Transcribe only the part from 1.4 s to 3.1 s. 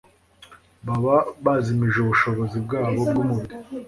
bazimije ubushobozi bwabo